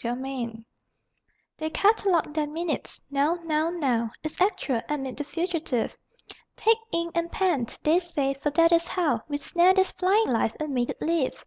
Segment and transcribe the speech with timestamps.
[0.02, 0.64] _)DIARISTS
[1.58, 5.94] They catalogue their minutes: Now, now, now, Is Actual, amid the fugitive;
[6.56, 10.56] Take ink and pen (they say) for that is how We snare this flying life,
[10.58, 11.44] and make it live.